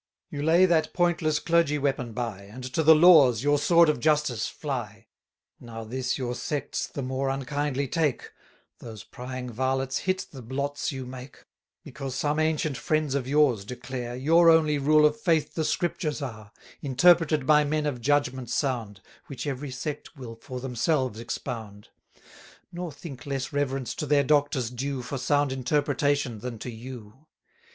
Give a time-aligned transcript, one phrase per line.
[0.31, 3.99] You lay that pointless clergy weapon by, 420 And to the laws, your sword of
[3.99, 5.05] justice, fly.
[5.59, 8.31] Now this your sects the more unkindly take
[8.79, 11.43] (Those prying varlets hit the blots you make),
[11.83, 16.51] Because some ancient friends of yours declare, Your only rule of faith the Scriptures are,
[16.81, 21.89] Interpreted by men of judgment sound, Which every sect will for themselves expound;
[22.71, 27.27] Nor think less reverence to their doctors due For sound interpretation, than to you.